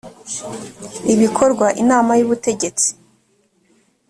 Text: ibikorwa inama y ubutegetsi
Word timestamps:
ibikorwa 1.13 1.67
inama 1.81 2.11
y 2.19 2.23
ubutegetsi 2.25 2.87